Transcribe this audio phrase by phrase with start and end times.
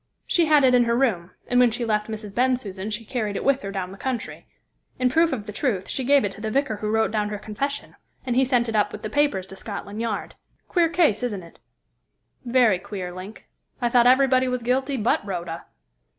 [0.25, 2.33] "She had it in her room, and when she left Mrs.
[2.33, 4.47] Bensusan she carried it with her down the country.
[4.97, 7.37] In proof of the truth, she gave it to the vicar who wrote down her
[7.37, 10.33] confession, and he sent it up with the papers to Scotland Yard.
[10.67, 11.59] Queer case, isn't it?"
[12.43, 13.47] "Very queer, Link.
[13.79, 15.65] I thought everybody was guilty but Rhoda."